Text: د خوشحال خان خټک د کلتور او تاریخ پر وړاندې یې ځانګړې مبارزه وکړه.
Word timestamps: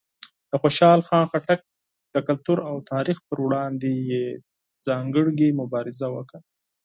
د 0.49 0.53
خوشحال 0.61 0.99
خان 1.07 1.25
خټک 1.31 1.59
د 2.13 2.15
کلتور 2.27 2.57
او 2.69 2.75
تاریخ 2.91 3.17
پر 3.27 3.37
وړاندې 3.45 3.91
یې 4.11 4.25
ځانګړې 4.87 5.47
مبارزه 5.61 6.07
وکړه. 6.15 6.39